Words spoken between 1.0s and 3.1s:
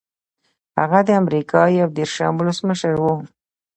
د امریکا یو دېرشم ولسمشر و.